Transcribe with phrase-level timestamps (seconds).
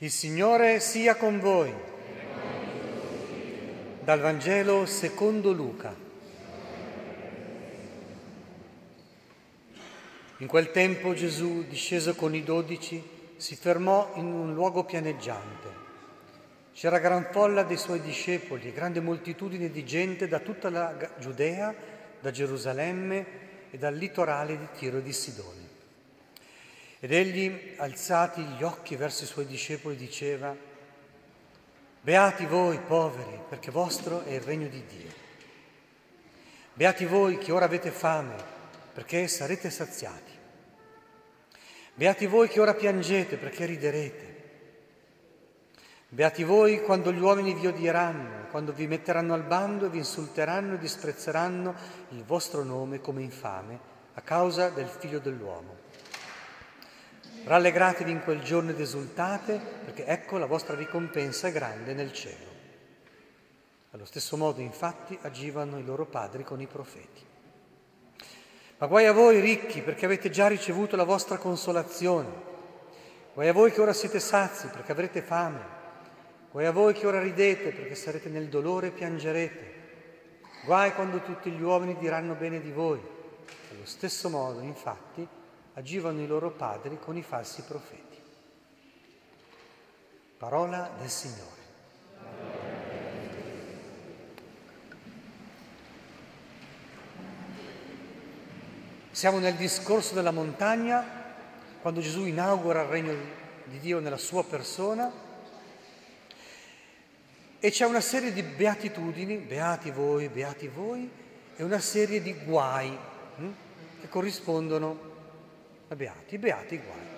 [0.00, 1.72] Il Signore sia con voi.
[4.00, 5.94] Dal Vangelo secondo Luca.
[10.36, 13.02] In quel tempo Gesù, disceso con i dodici,
[13.36, 15.68] si fermò in un luogo pianeggiante.
[16.74, 21.74] C'era gran folla dei suoi discepoli e grande moltitudine di gente da tutta la Giudea,
[22.20, 23.26] da Gerusalemme
[23.70, 25.65] e dal litorale di Tiro e di Sidone.
[26.98, 30.56] Ed egli, alzati gli occhi verso i suoi discepoli, diceva,
[32.00, 35.10] Beati voi poveri, perché vostro è il regno di Dio.
[36.72, 38.36] Beati voi che ora avete fame,
[38.92, 40.32] perché sarete saziati.
[41.94, 44.34] Beati voi che ora piangete, perché riderete.
[46.08, 50.74] Beati voi quando gli uomini vi odieranno, quando vi metteranno al bando e vi insulteranno
[50.74, 51.74] e disprezzeranno
[52.10, 53.78] il vostro nome come infame
[54.14, 55.84] a causa del figlio dell'uomo.
[57.46, 62.54] Rallegratevi in quel giorno ed esultate, perché ecco la vostra ricompensa è grande nel cielo.
[63.92, 67.24] Allo stesso modo, infatti, agivano i loro padri con i profeti.
[68.78, 72.28] Ma guai a voi ricchi, perché avete già ricevuto la vostra consolazione.
[73.32, 75.60] Guai a voi che ora siete sazi, perché avrete fame.
[76.50, 79.74] Guai a voi che ora ridete, perché sarete nel dolore e piangerete.
[80.64, 83.00] Guai quando tutti gli uomini diranno bene di voi.
[83.70, 85.35] Allo stesso modo, infatti,
[85.76, 88.16] agivano i loro padri con i falsi profeti.
[90.38, 91.54] Parola del Signore.
[99.10, 101.04] Siamo nel discorso della montagna,
[101.80, 103.14] quando Gesù inaugura il regno
[103.64, 105.10] di Dio nella sua persona
[107.58, 111.10] e c'è una serie di beatitudini, beati voi, beati voi,
[111.56, 112.96] e una serie di guai
[113.36, 113.52] hm,
[114.00, 115.05] che corrispondono
[115.94, 117.14] beati, beati guai.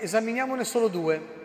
[0.00, 1.38] Esaminiamone solo due.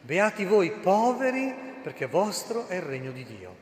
[0.00, 3.56] Beati voi poveri, perché vostro è il regno di Dio,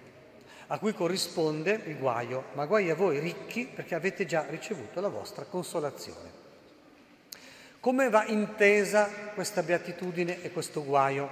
[0.68, 5.08] a cui corrisponde il guaio, ma guai a voi ricchi, perché avete già ricevuto la
[5.08, 6.40] vostra consolazione.
[7.80, 11.28] Come va intesa questa beatitudine e questo guaio?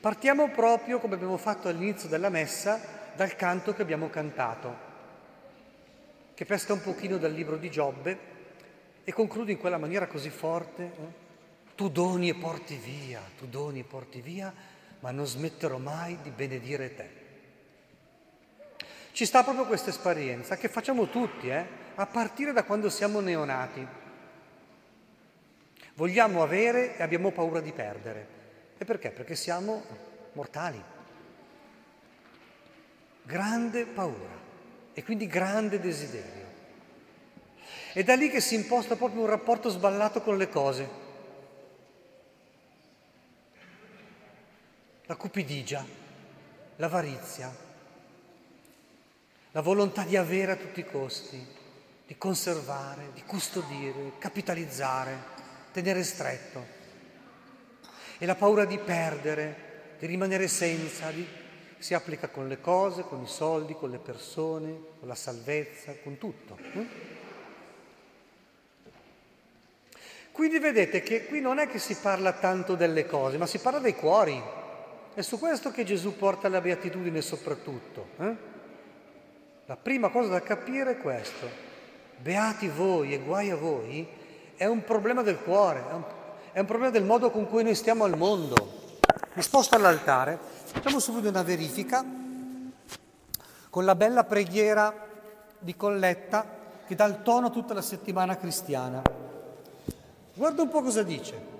[0.00, 2.80] Partiamo proprio, come abbiamo fatto all'inizio della messa,
[3.14, 4.85] dal canto che abbiamo cantato
[6.36, 8.18] che pesca un pochino dal libro di Giobbe
[9.04, 11.24] e conclude in quella maniera così forte, eh?
[11.74, 14.52] tu doni e porti via, tu doni e porti via,
[15.00, 17.10] ma non smetterò mai di benedire te.
[19.12, 21.64] Ci sta proprio questa esperienza che facciamo tutti, eh?
[21.94, 23.86] a partire da quando siamo neonati.
[25.94, 28.28] Vogliamo avere e abbiamo paura di perdere.
[28.76, 29.08] E perché?
[29.08, 29.82] Perché siamo
[30.34, 30.82] mortali.
[33.22, 34.36] Grande paura
[34.98, 36.46] e quindi grande desiderio.
[37.92, 40.88] È da lì che si imposta proprio un rapporto sballato con le cose.
[45.04, 45.84] La cupidigia,
[46.76, 47.54] l'avarizia,
[49.50, 51.46] la volontà di avere a tutti i costi,
[52.06, 55.14] di conservare, di custodire, capitalizzare,
[55.72, 56.64] tenere stretto.
[58.16, 61.44] E la paura di perdere, di rimanere senza, di
[61.78, 66.18] si applica con le cose, con i soldi, con le persone, con la salvezza, con
[66.18, 66.56] tutto.
[66.72, 66.86] Hm?
[70.32, 73.78] Quindi vedete che qui non è che si parla tanto delle cose, ma si parla
[73.78, 74.40] dei cuori.
[75.14, 78.08] È su questo che Gesù porta la beatitudine soprattutto.
[78.18, 78.36] Eh?
[79.64, 81.48] La prima cosa da capire è questo.
[82.18, 84.06] Beati voi e guai a voi
[84.56, 85.84] è un problema del cuore,
[86.52, 88.98] è un problema del modo con cui noi stiamo al mondo.
[89.34, 90.38] Mi sposto all'altare,
[90.76, 92.04] facciamo subito una verifica
[93.70, 94.94] con la bella preghiera
[95.58, 96.46] di Colletta
[96.86, 99.00] che dà il tono a tutta la settimana cristiana.
[100.34, 101.54] Guarda un po' cosa dice.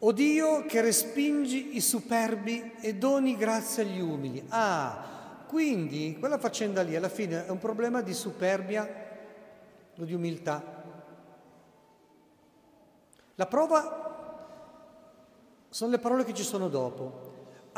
[0.00, 4.44] O Dio che respingi i superbi e doni grazia agli umili.
[4.48, 8.86] Ah, quindi quella faccenda lì alla fine è un problema di superbia
[9.96, 10.62] o di umiltà.
[13.34, 14.08] La prova
[15.70, 17.27] sono le parole che ci sono dopo.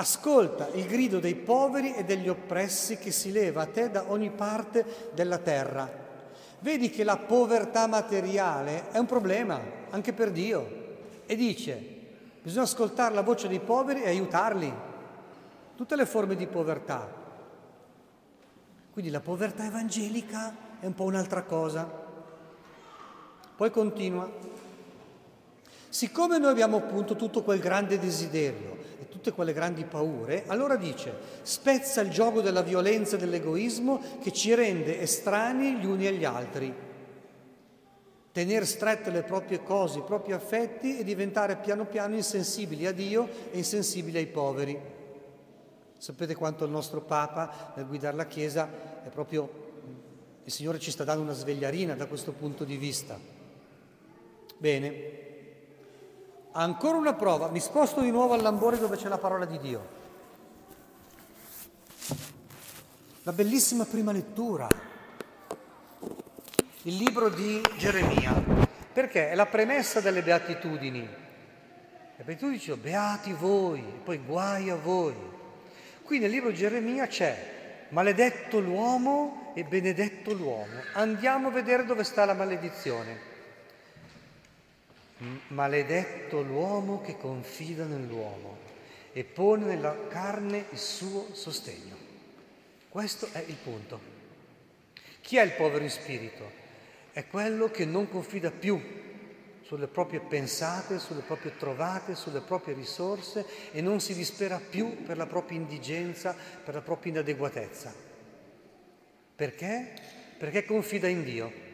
[0.01, 4.31] Ascolta il grido dei poveri e degli oppressi che si leva a te da ogni
[4.31, 5.87] parte della terra.
[6.61, 9.61] Vedi che la povertà materiale è un problema
[9.91, 10.79] anche per Dio.
[11.27, 11.79] E dice,
[12.41, 14.73] bisogna ascoltare la voce dei poveri e aiutarli.
[15.77, 17.07] Tutte le forme di povertà.
[18.95, 21.87] Quindi la povertà evangelica è un po' un'altra cosa.
[23.55, 24.31] Poi continua.
[25.91, 28.81] Siccome noi abbiamo appunto tutto quel grande desiderio
[29.21, 31.13] tutte quelle grandi paure, allora dice,
[31.43, 36.75] spezza il gioco della violenza e dell'egoismo che ci rende estranei gli uni agli altri.
[38.33, 43.29] tenere strette le proprie cose, i propri affetti e diventare piano piano insensibili a Dio
[43.51, 44.81] e insensibili ai poveri.
[45.99, 48.71] Sapete quanto il nostro Papa nel guidare la Chiesa
[49.05, 49.69] è proprio
[50.45, 53.19] il Signore ci sta dando una svegliarina da questo punto di vista.
[54.57, 55.30] Bene,
[56.53, 59.99] ancora una prova, mi sposto di nuovo all'ambore dove c'è la parola di Dio.
[63.23, 64.67] La bellissima prima lettura,
[66.83, 68.33] il libro di Geremia,
[68.93, 71.01] perché è la premessa delle beatitudini.
[72.17, 75.15] Le beatitudini dicono beati voi, poi guai a voi.
[76.03, 80.81] Qui nel libro di Geremia c'è maledetto l'uomo e benedetto l'uomo.
[80.95, 83.30] Andiamo a vedere dove sta la maledizione.
[85.49, 88.57] Maledetto l'uomo che confida nell'uomo
[89.13, 91.97] e pone nella carne il suo sostegno.
[92.89, 94.01] Questo è il punto.
[95.21, 96.51] Chi è il povero in spirito?
[97.13, 98.81] È quello che non confida più
[99.63, 105.17] sulle proprie pensate, sulle proprie trovate, sulle proprie risorse e non si dispera più per
[105.17, 106.35] la propria indigenza,
[106.65, 107.95] per la propria inadeguatezza.
[109.37, 109.93] Perché?
[110.39, 111.69] Perché confida in Dio.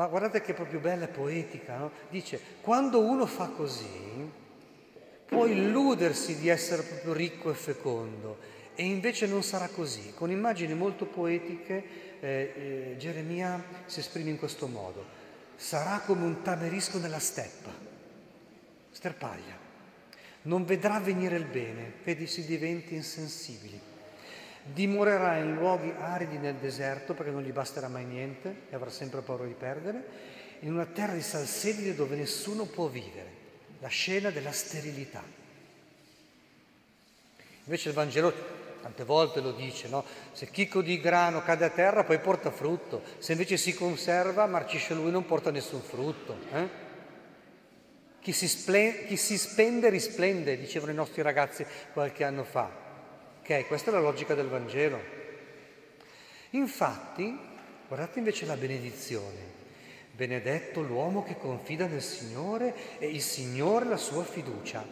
[0.00, 1.90] Ma guardate che è proprio bella e poetica, no?
[2.08, 4.30] Dice, quando uno fa così,
[5.26, 8.38] può illudersi di essere proprio ricco e fecondo
[8.74, 10.14] e invece non sarà così.
[10.14, 11.84] Con immagini molto poetiche
[12.18, 15.04] eh, eh, Geremia si esprime in questo modo.
[15.56, 17.70] Sarà come un tamerisco nella steppa,
[18.92, 19.54] sterpaglia.
[20.44, 23.89] Non vedrà venire il bene, vedi si diventi insensibili.
[24.62, 29.22] Dimorerà in luoghi aridi nel deserto perché non gli basterà mai niente e avrà sempre
[29.22, 30.28] paura di perdere,
[30.60, 33.32] in una terra di salsedine dove nessuno può vivere,
[33.80, 35.22] la scena della sterilità.
[37.64, 40.04] Invece il Vangelo tante volte lo dice, no?
[40.32, 44.94] Se chicco di grano cade a terra poi porta frutto, se invece si conserva, marcisce
[44.94, 46.36] lui non porta nessun frutto.
[46.52, 46.68] Eh?
[48.20, 52.89] Chi, si splen- chi si spende risplende, dicevano i nostri ragazzi qualche anno fa.
[53.50, 55.02] Ok, questa è la logica del Vangelo.
[56.50, 57.36] Infatti,
[57.88, 59.38] guardate invece la benedizione.
[60.12, 64.86] Benedetto l'uomo che confida nel Signore e il Signore la sua fiducia.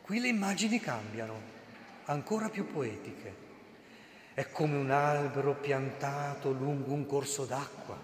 [0.00, 1.40] Qui le immagini cambiano
[2.04, 3.34] ancora più poetiche.
[4.32, 7.98] È come un albero piantato lungo un corso d'acqua.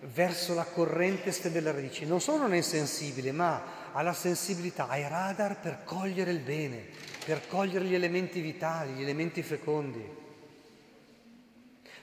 [0.00, 2.06] Verso la corrente stende le radici.
[2.06, 6.40] Non solo non è insensibile, ma ha la sensibilità, ha i radar per cogliere il
[6.40, 6.88] bene,
[7.24, 10.22] per cogliere gli elementi vitali, gli elementi fecondi.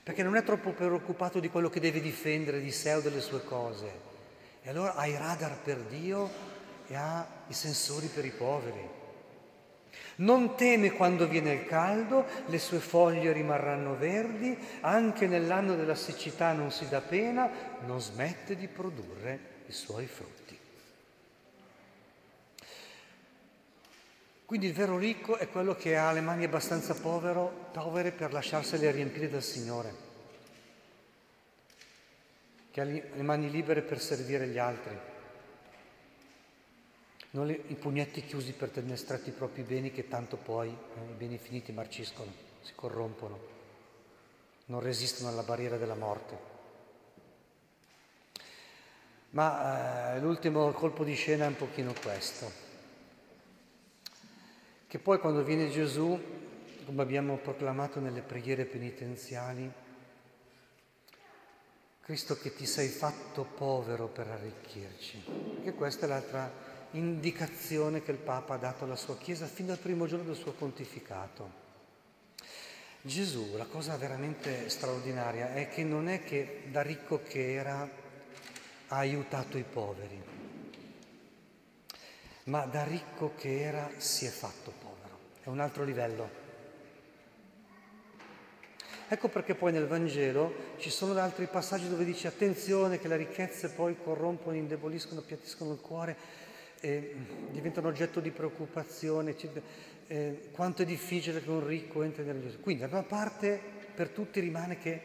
[0.04, 3.44] Perché non è troppo preoccupato di quello che deve difendere di sé o delle sue
[3.44, 4.10] cose.
[4.64, 6.30] E allora ha i radar per Dio
[6.88, 9.00] e ha i sensori per i poveri.
[10.18, 16.52] Non teme quando viene il caldo, le sue foglie rimarranno verdi, anche nell'anno della siccità
[16.54, 17.50] non si dà pena,
[17.86, 20.41] non smette di produrre i suoi frutti.
[24.52, 28.92] Quindi il vero ricco è quello che ha le mani abbastanza povero, povere per lasciarsele
[28.92, 29.94] riempire dal Signore,
[32.70, 35.00] che ha le mani libere per servire gli altri
[37.30, 41.12] non le, i pugnetti chiusi per tenere stretti i propri beni che tanto poi eh,
[41.12, 43.40] i beni finiti marciscono, si corrompono,
[44.66, 46.50] non resistono alla barriera della morte.
[49.30, 52.71] Ma eh, l'ultimo colpo di scena è un pochino questo,
[54.92, 56.20] che poi quando viene Gesù,
[56.84, 59.72] come abbiamo proclamato nelle preghiere penitenziali,
[62.02, 66.52] Cristo che ti sei fatto povero per arricchirci, perché questa è l'altra
[66.92, 70.52] indicazione che il Papa ha dato alla sua Chiesa fin dal primo giorno del suo
[70.52, 71.50] pontificato.
[73.00, 77.90] Gesù, la cosa veramente straordinaria è che non è che da ricco che era
[78.88, 80.22] ha aiutato i poveri,
[82.52, 85.18] ma da ricco che era si è fatto povero.
[85.42, 86.40] È un altro livello.
[89.08, 93.70] Ecco perché poi nel Vangelo ci sono altri passaggi dove dice attenzione che le ricchezze
[93.70, 96.18] poi corrompono, indeboliscono, appiattiscono il cuore
[96.82, 97.16] eh,
[97.52, 99.34] diventano oggetto di preoccupazione,
[100.08, 102.60] eh, quanto è difficile che un ricco entri nella Gesù.
[102.60, 103.62] Quindi da una parte
[103.96, 105.02] per tutti rimane che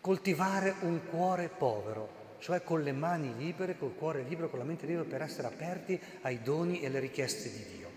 [0.00, 4.84] coltivare un cuore povero, cioè con le mani libere, col cuore libero, con la mente
[4.84, 7.90] libera per essere aperti ai doni e alle richieste di Dio.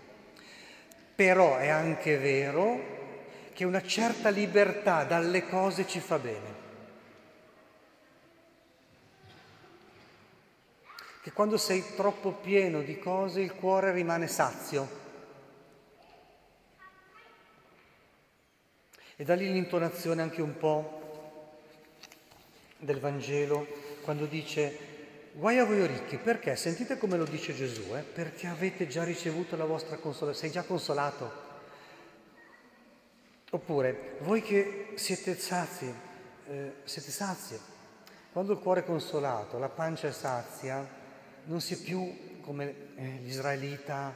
[1.16, 2.94] Però è anche vero
[3.52, 6.64] che una certa libertà dalle cose ci fa bene.
[11.26, 14.88] che quando sei troppo pieno di cose il cuore rimane sazio.
[19.16, 21.58] E da lì l'intonazione anche un po'
[22.78, 24.94] del Vangelo quando dice
[25.32, 26.54] guai a voi ricchi, perché?
[26.54, 28.02] Sentite come lo dice Gesù, eh?
[28.02, 31.44] perché avete già ricevuto la vostra consolazione, sei già consolato.
[33.50, 35.92] Oppure voi che siete sazi,
[36.46, 37.58] eh, siete sazi,
[38.32, 40.88] quando il cuore è consolato, la pancia è sazia,
[41.46, 44.14] non si è più come eh, l'israelita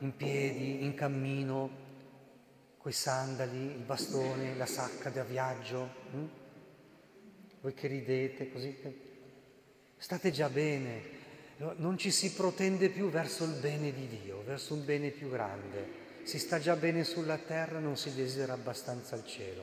[0.00, 1.88] in piedi, in cammino,
[2.76, 5.88] coi sandali, il bastone, la sacca da viaggio.
[6.12, 6.24] Hm?
[7.62, 8.78] Voi che ridete così,
[10.00, 11.18] state già bene,
[11.76, 16.08] non ci si protende più verso il bene di Dio, verso un bene più grande.
[16.22, 19.62] Si sta già bene sulla terra, non si desidera abbastanza il cielo.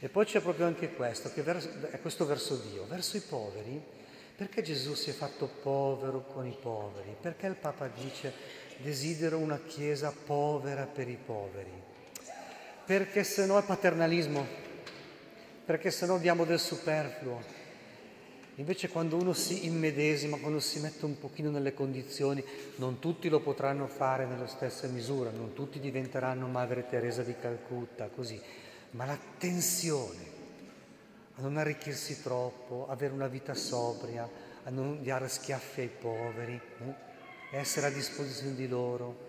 [0.00, 3.80] E poi c'è proprio anche questo, che è questo verso Dio, verso i poveri.
[4.36, 7.16] Perché Gesù si è fatto povero con i poveri?
[7.20, 8.32] Perché il Papa dice
[8.78, 11.72] desidero una Chiesa povera per i poveri?
[12.84, 14.44] Perché se no è paternalismo,
[15.64, 17.57] perché se no diamo del superfluo.
[18.58, 22.44] Invece quando uno si immedesima, quando si mette un pochino nelle condizioni,
[22.76, 28.08] non tutti lo potranno fare nella stessa misura, non tutti diventeranno Madre Teresa di Calcutta,
[28.08, 28.40] così
[28.90, 30.36] ma l'attenzione
[31.36, 34.28] a non arricchirsi troppo, avere una vita sobria,
[34.64, 36.60] a non dare schiaffi ai poveri,
[37.52, 37.56] eh?
[37.56, 39.26] essere a disposizione di loro,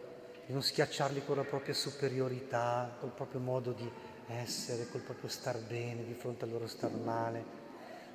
[0.47, 3.87] di non schiacciarli con la propria superiorità, col proprio modo di
[4.25, 7.67] essere, col proprio star bene di fronte al loro star male,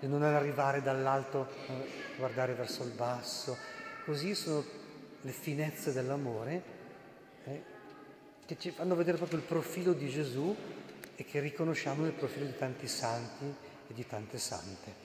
[0.04, 1.72] di non arrivare dall'alto a
[2.18, 3.56] guardare verso il basso.
[4.04, 4.62] Così sono
[5.22, 6.62] le finezze dell'amore
[7.44, 7.62] eh?
[8.44, 10.54] che ci fanno vedere proprio il profilo di Gesù
[11.16, 13.46] e che riconosciamo nel profilo di tanti santi
[13.88, 15.02] e di tante sante.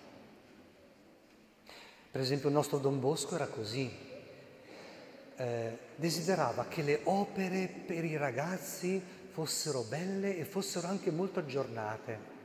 [2.11, 3.89] Per esempio il nostro Don Bosco era così,
[5.37, 9.01] eh, desiderava che le opere per i ragazzi
[9.31, 12.38] fossero belle e fossero anche molto aggiornate.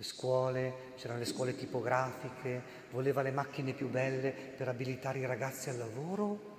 [0.00, 2.62] Le scuole, c'erano le scuole tipografiche,
[2.92, 6.56] voleva le macchine più belle per abilitare i ragazzi al lavoro,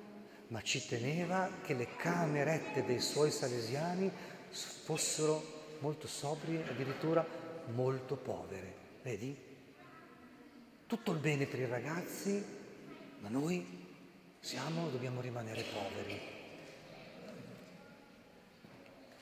[0.47, 4.11] ma ci teneva che le camerette dei suoi salesiani
[4.49, 7.25] fossero molto sobrie, addirittura
[7.67, 8.73] molto povere.
[9.03, 9.33] Vedi?
[10.85, 12.43] Tutto il bene per i ragazzi,
[13.21, 13.65] ma noi
[14.41, 16.19] siamo, dobbiamo rimanere poveri.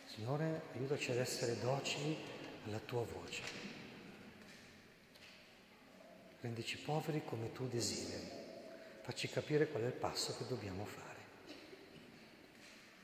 [0.07, 2.17] Signore, aiutaci ad essere docili
[2.65, 3.66] alla tua voce.
[6.47, 8.31] Rendici poveri come tu desideri.
[9.01, 11.16] Facci capire qual è il passo che dobbiamo fare.